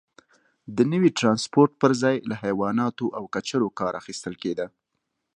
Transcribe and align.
د 0.75 0.77
نوي 0.91 1.09
ټرانسپورت 1.19 1.71
پرځای 1.83 2.15
له 2.29 2.35
حیواناتو 2.43 3.05
او 3.17 3.23
کچرو 3.33 3.69
کار 3.79 3.93
اخیستل 4.01 4.33
کېده. 4.43 4.65